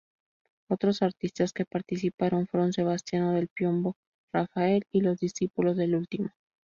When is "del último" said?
5.77-6.31